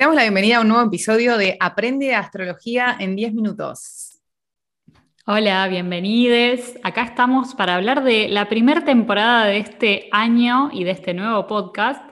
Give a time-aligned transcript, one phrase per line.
[0.00, 4.18] Te damos la bienvenida a un nuevo episodio de Aprende Astrología en 10 minutos.
[5.26, 6.72] Hola, bienvenidos.
[6.82, 11.46] Acá estamos para hablar de la primera temporada de este año y de este nuevo
[11.46, 12.02] podcast,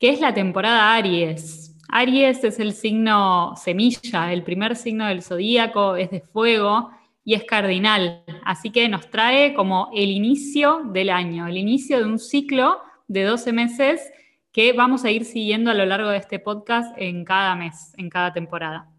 [0.00, 1.76] que es la temporada Aries.
[1.88, 6.90] Aries es el signo semilla, el primer signo del zodíaco, es de fuego
[7.24, 8.24] y es cardinal.
[8.44, 13.22] Así que nos trae como el inicio del año, el inicio de un ciclo de
[13.22, 14.00] 12 meses
[14.58, 18.10] que vamos a ir siguiendo a lo largo de este podcast en cada mes, en
[18.10, 18.90] cada temporada.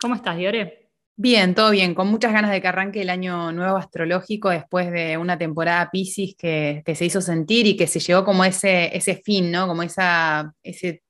[0.00, 0.90] ¿Cómo estás, Diore?
[1.16, 5.16] Bien, todo bien, con muchas ganas de que arranque el año nuevo astrológico después de
[5.16, 9.50] una temporada Pisces que, se hizo sentir y que se llegó como ese, ese fin,
[9.50, 9.66] ¿no?
[9.66, 11.02] Como esa, ese,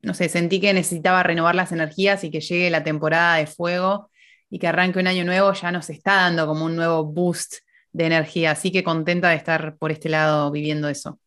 [0.00, 4.12] no sé, sentí que necesitaba renovar las energías y que llegue la temporada de fuego
[4.48, 7.54] y que arranque un año nuevo ya nos está dando como un nuevo boost
[7.90, 11.18] de energía, así que contenta de estar por este lado viviendo eso.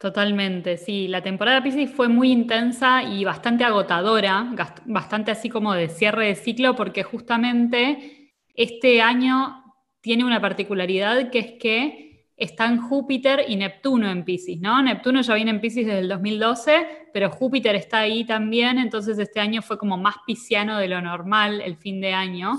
[0.00, 1.08] Totalmente, sí.
[1.08, 4.50] La temporada Pisces fue muy intensa y bastante agotadora,
[4.86, 9.62] bastante así como de cierre de ciclo, porque justamente este año
[10.00, 14.82] tiene una particularidad que es que están Júpiter y Neptuno en Pisces, ¿no?
[14.82, 19.38] Neptuno ya viene en Pisces desde el 2012, pero Júpiter está ahí también, entonces este
[19.38, 22.52] año fue como más pisciano de lo normal el fin de año.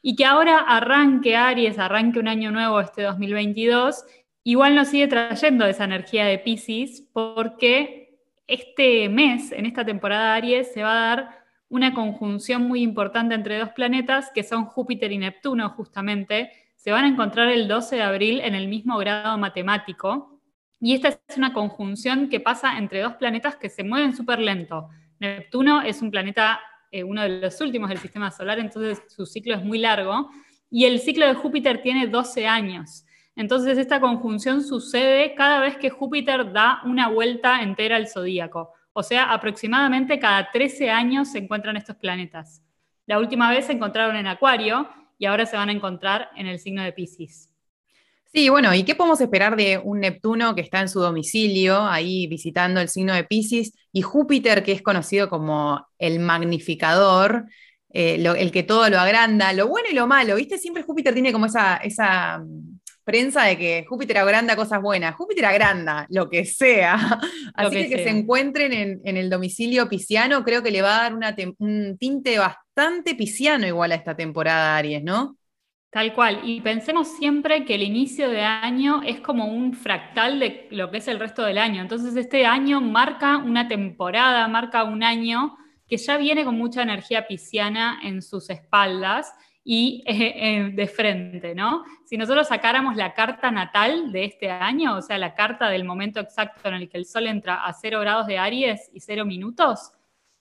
[0.00, 4.02] Y que ahora arranque Aries, arranque un año nuevo este 2022
[4.46, 10.38] igual nos sigue trayendo esa energía de Pisces porque este mes, en esta temporada de
[10.38, 15.10] Aries, se va a dar una conjunción muy importante entre dos planetas que son Júpiter
[15.10, 16.52] y Neptuno justamente.
[16.76, 20.40] Se van a encontrar el 12 de abril en el mismo grado matemático.
[20.80, 24.90] Y esta es una conjunción que pasa entre dos planetas que se mueven súper lento.
[25.18, 26.60] Neptuno es un planeta,
[26.92, 30.30] eh, uno de los últimos del sistema solar, entonces su ciclo es muy largo.
[30.70, 33.05] Y el ciclo de Júpiter tiene 12 años.
[33.36, 38.72] Entonces esta conjunción sucede cada vez que Júpiter da una vuelta entera al zodíaco.
[38.94, 42.62] O sea, aproximadamente cada 13 años se encuentran estos planetas.
[43.04, 46.58] La última vez se encontraron en Acuario y ahora se van a encontrar en el
[46.58, 47.50] signo de Pisces.
[48.32, 52.26] Sí, bueno, ¿y qué podemos esperar de un Neptuno que está en su domicilio, ahí
[52.26, 57.46] visitando el signo de Pisces, y Júpiter, que es conocido como el magnificador,
[57.90, 60.36] eh, el que todo lo agranda, lo bueno y lo malo?
[60.36, 60.58] ¿Viste?
[60.58, 62.44] Siempre Júpiter tiene como esa, esa
[63.06, 65.14] prensa de que Júpiter agranda cosas buenas.
[65.14, 66.96] Júpiter agranda lo que sea.
[67.54, 71.34] Así que que se encuentren en, el domicilio pisciano, creo que le va a dar
[71.58, 75.36] un tinte bastante pisciano igual a esta temporada, Aries, ¿no?
[75.90, 76.40] Tal cual.
[76.44, 80.98] Y pensemos siempre que el inicio de año es como un fractal de lo que
[80.98, 81.80] es el resto del año.
[81.80, 85.56] Entonces este año marca una temporada, marca un año
[85.86, 89.32] que ya viene con mucha energía pisciana en sus espaldas
[89.68, 91.82] y eh, eh, de frente, ¿no?
[92.04, 96.20] Si nosotros sacáramos la carta natal de este año, o sea, la carta del momento
[96.20, 99.90] exacto en el que el Sol entra a 0 grados de Aries y 0 minutos,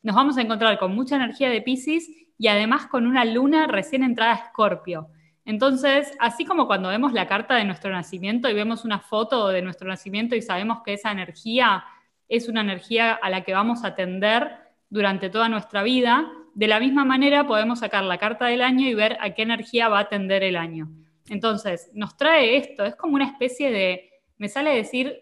[0.04, 4.04] nos vamos a encontrar con mucha energía de Pisces y además con una luna recién
[4.04, 5.08] entrada a Escorpio.
[5.44, 9.64] Entonces, así como cuando vemos la carta de nuestro nacimiento y vemos una foto de
[9.64, 11.84] nuestro nacimiento y sabemos que esa energía
[12.30, 14.52] es una energía a la que vamos a atender
[14.88, 18.94] durante toda nuestra vida, de la misma manera podemos sacar la carta del año y
[18.94, 20.90] ver a qué energía va a atender el año.
[21.30, 25.22] Entonces, nos trae esto, es como una especie de, me sale a decir,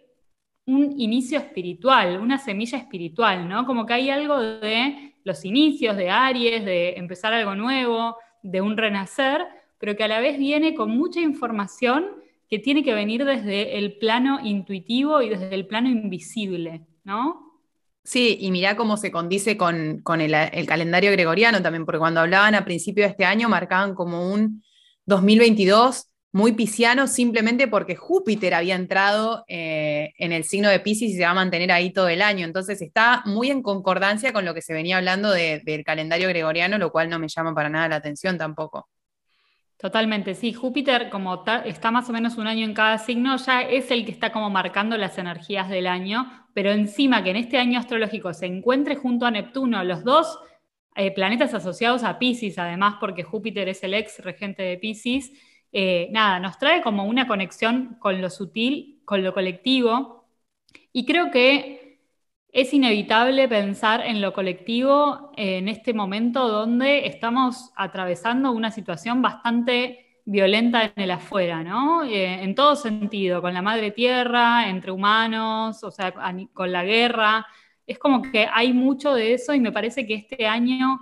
[0.66, 3.66] un inicio espiritual, una semilla espiritual, ¿no?
[3.66, 8.78] Como que hay algo de los inicios de Aries, de empezar algo nuevo, de un
[8.78, 9.46] renacer,
[9.80, 12.06] pero que a la vez viene con mucha información
[12.48, 17.53] que tiene que venir desde el plano intuitivo y desde el plano invisible, ¿no?
[18.06, 22.66] Sí, y mirá cómo se condice con, el, calendario gregoriano también, porque cuando hablaban a
[22.66, 24.62] principio de este año marcaban como un
[25.06, 31.16] 2022 muy pisciano simplemente porque Júpiter había entrado eh, en el signo de Pisces y
[31.16, 32.46] se va a mantener ahí todo el año.
[32.46, 36.92] Entonces está muy en concordancia con lo que se venía hablando del calendario gregoriano, lo
[36.92, 38.90] cual no me llama para nada la atención tampoco.
[39.84, 40.54] Totalmente, sí.
[40.54, 44.14] Júpiter, como está más o menos un año en cada signo, ya es el que
[44.14, 48.46] está como marcando las energías del año, pero encima que en este año astrológico se
[48.46, 50.40] encuentre junto a Neptuno, los dos
[50.96, 55.34] eh, planetas asociados a Pisces, además, porque Júpiter es el ex regente de Pisces,
[55.74, 60.30] eh, nada, nos trae como una conexión con lo sutil, con lo colectivo,
[60.94, 61.83] y creo que
[62.54, 70.22] es inevitable pensar en lo colectivo en este momento donde estamos atravesando una situación bastante
[70.26, 72.04] violenta en el afuera, ¿no?
[72.04, 76.14] Eh, en todo sentido, con la madre tierra, entre humanos, o sea,
[76.54, 77.46] con la guerra.
[77.88, 81.00] Es como que hay mucho de eso y me parece que este año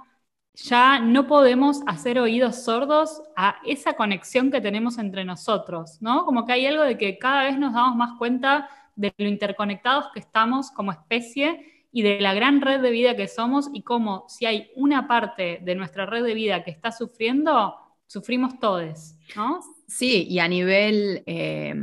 [0.54, 6.26] ya no podemos hacer oídos sordos a esa conexión que tenemos entre nosotros, ¿no?
[6.26, 8.70] Como que hay algo de que cada vez nos damos más cuenta
[9.02, 13.28] de lo interconectados que estamos como especie y de la gran red de vida que
[13.28, 17.76] somos y cómo si hay una parte de nuestra red de vida que está sufriendo,
[18.08, 19.60] sufrimos todos, ¿no?
[19.88, 21.76] Sí, y a nivel eh,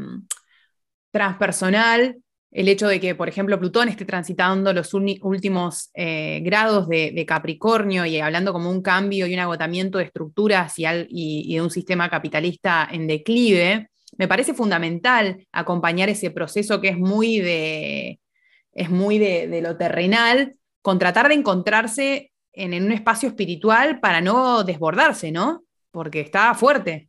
[1.10, 7.24] transpersonal, el hecho de que, por ejemplo, Plutón esté transitando los últimos eh, grados de,
[7.26, 12.08] Capricornio y hablando como un cambio y un agotamiento de estructuras y, de un sistema
[12.08, 18.20] capitalista en declive, me parece fundamental acompañar ese proceso que es muy de,
[18.72, 24.20] es muy de, lo terrenal, con tratar de encontrarse en, en, un espacio espiritual para
[24.20, 25.62] no desbordarse, ¿no?
[25.90, 27.08] Porque está fuerte.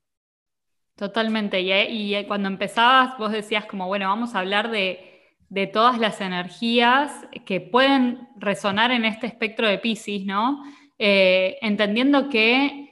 [0.96, 1.62] Totalmente.
[1.62, 7.12] Y, cuando empezabas, vos decías como, bueno, vamos a hablar de, de, todas las energías
[7.46, 10.62] que pueden resonar en este espectro de Pisces, ¿no?
[10.98, 12.89] Eh, entendiendo que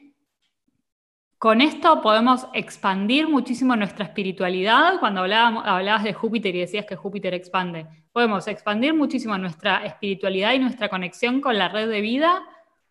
[1.37, 4.99] con esto podemos expandir muchísimo nuestra espiritualidad.
[4.99, 10.59] Cuando hablabas de Júpiter y decías que Júpiter expande, podemos expandir muchísimo nuestra espiritualidad y
[10.59, 12.41] nuestra conexión con la red de vida,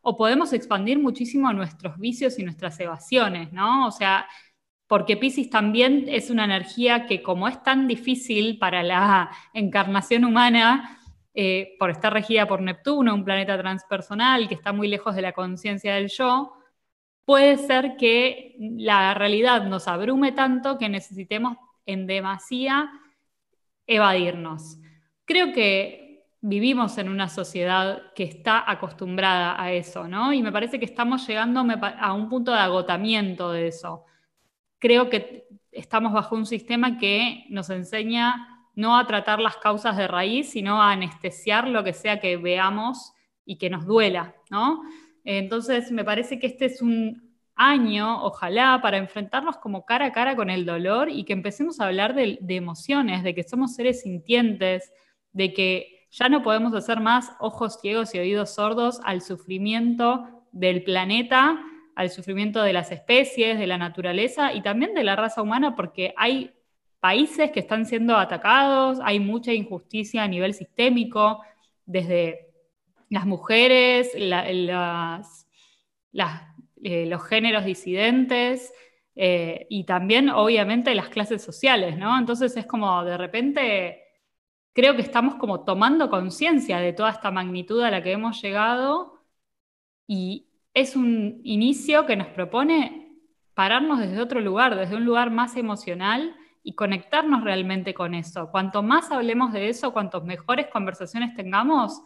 [0.01, 3.89] o podemos expandir muchísimo nuestros vicios y nuestras evasiones, ¿no?
[3.89, 4.29] O sea,
[4.87, 11.01] porque Pisces también es una energía que como es tan difícil para la encarnación humana,
[11.35, 15.33] eh, por estar regida por Neptuno, un planeta transpersonal que está muy lejos de la
[15.33, 16.53] conciencia del yo,
[17.27, 22.91] puede ser que la realidad nos abrume tanto que necesitemos en demasía
[23.87, 24.79] evadirnos.
[25.27, 30.33] Creo que vivimos en una sociedad que está acostumbrada a eso, ¿no?
[30.33, 34.07] Y me parece que estamos llegando a un punto de agotamiento de eso
[34.79, 40.07] creo que estamos bajo un sistema que nos enseña no a tratar las causas de
[40.07, 43.13] raíz, sino a anestesiar lo que sea que veamos
[43.45, 44.83] y que nos duela, ¿no?
[45.27, 50.37] Entonces, me parece que este es un año, ojalá, para enfrentarnos como cara a cara
[50.37, 54.93] con el dolor y que empecemos a hablar de, emociones, de que somos seres sintientes,
[55.33, 60.83] de que ya no podemos hacer más ojos ciegos y oídos sordos al sufrimiento del
[60.85, 61.63] planeta
[61.97, 66.13] al sufrimiento de las especies, de la naturaleza y también de la raza humana, porque
[66.17, 66.53] hay
[67.01, 71.41] países que están siendo atacados, hay mucha injusticia a nivel sistémico,
[71.87, 72.46] desde
[73.09, 74.81] las mujeres, eh,
[76.13, 78.73] los géneros disidentes
[79.15, 82.19] eh, y también obviamente las clases sociales, ¿no?
[82.19, 84.03] Entonces es como de repente
[84.73, 89.21] creo que estamos como tomando conciencia de toda esta magnitud a la que hemos llegado
[90.07, 93.17] y, es un inicio que nos propone
[93.55, 98.51] pararnos desde otro lugar, desde un lugar más emocional y conectarnos realmente con eso.
[98.51, 102.03] Cuanto más hablemos de eso, cuanto mejores conversaciones tengamos,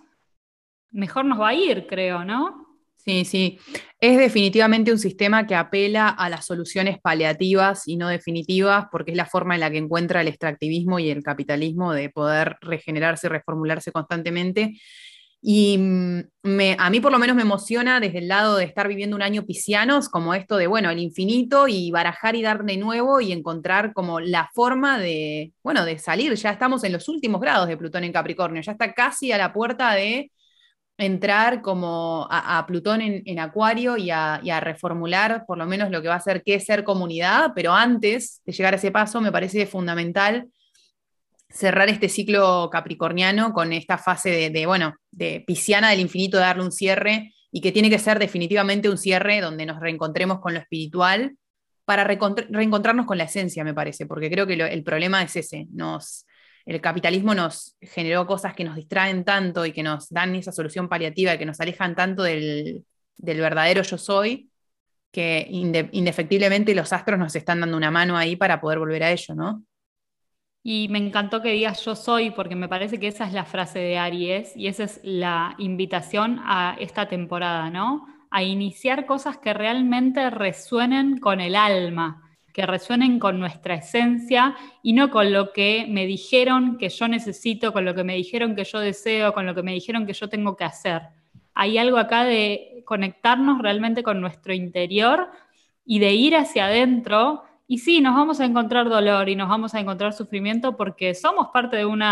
[0.90, 2.66] mejor nos va a ir, creo, ¿no?
[3.04, 3.58] Sí, sí.
[3.98, 9.16] Es definitivamente un sistema que apela a las soluciones paliativas y no definitivas, porque es
[9.16, 13.30] la forma en la que encuentra el extractivismo y el capitalismo de poder regenerarse y
[13.30, 14.74] reformularse constantemente.
[15.42, 16.20] Y mm,
[16.78, 19.46] a mí por lo menos me emociona desde el lado de estar viviendo un año
[19.46, 23.94] piscianos, como esto de, bueno, el infinito y barajar y dar de nuevo y encontrar
[23.94, 26.34] como la forma de, bueno, de salir.
[26.34, 29.54] Ya estamos en los últimos grados de Plutón en Capricornio, ya está casi a la
[29.54, 30.30] puerta de
[31.00, 36.16] entrar como a, Plutón en, Acuario y a, reformular por lo menos lo que va
[36.16, 40.48] a ser qué ser comunidad, pero antes de llegar a ese paso me parece fundamental
[41.48, 46.62] cerrar este ciclo capricorniano con esta fase de, bueno, de pisciana del infinito, de darle
[46.62, 50.60] un cierre y que tiene que ser definitivamente un cierre donde nos reencontremos con lo
[50.60, 51.36] espiritual
[51.84, 56.24] para reencontrarnos con la esencia, me parece, porque creo que el problema es ese, nos,
[56.66, 60.88] el capitalismo nos generó cosas que nos distraen tanto y que nos dan esa solución
[60.88, 62.84] paliativa, que nos alejan tanto del,
[63.16, 64.50] verdadero yo soy,
[65.10, 69.34] que indefectiblemente los astros nos están dando una mano ahí para poder volver a ello,
[69.34, 69.64] ¿no?
[70.62, 73.78] Y me encantó que digas yo soy, porque me parece que esa es la frase
[73.78, 78.06] de Aries y esa es la invitación a esta temporada, ¿no?
[78.30, 84.92] A iniciar cosas que realmente resuenen con el alma, que resuenen con nuestra esencia y
[84.92, 88.64] no con lo que me dijeron que yo necesito, con lo que me dijeron que
[88.64, 91.02] yo deseo, con lo que me dijeron que yo tengo que hacer.
[91.54, 95.28] Hay algo acá de conectarnos realmente con nuestro interior
[95.84, 99.76] y de ir hacia adentro y sí, nos vamos a encontrar dolor y nos vamos
[99.76, 102.02] a encontrar sufrimiento porque somos parte de un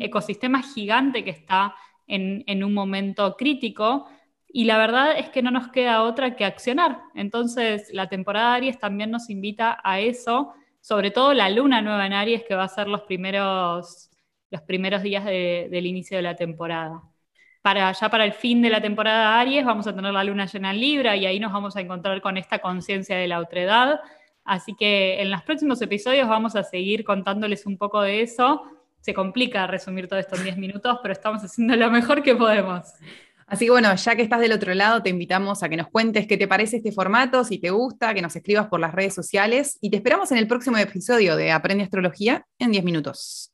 [0.00, 1.74] ecosistema gigante que está
[2.06, 4.06] en, un momento crítico
[4.52, 7.00] y la verdad es que no nos queda otra que accionar.
[7.14, 12.12] Entonces, la temporada Aries también nos invita a eso, sobre todo la luna nueva en
[12.12, 14.10] Aries, que va a ser los primeros,
[14.50, 17.02] los primeros días del inicio de la temporada
[17.62, 20.70] para ya para el fin de la temporada Aries vamos a tener la luna llena
[20.70, 24.00] en Libra y ahí nos vamos a encontrar con esta conciencia de la otredad.
[24.44, 28.62] Así que en los próximos episodios vamos a seguir contándoles un poco de eso,
[29.00, 32.94] se complica resumir todo esto en 10 minutos, pero estamos haciendo lo mejor que podemos.
[33.50, 36.28] Así que bueno, ya que estás del otro lado, te invitamos a que nos cuentes
[36.28, 39.76] qué te parece este formato, si te gusta, que nos escribas por las redes sociales
[39.80, 43.52] y te esperamos en el próximo episodio de Aprende Astrología en 10 minutos.